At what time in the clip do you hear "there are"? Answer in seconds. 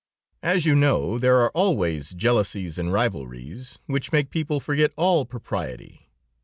1.19-1.51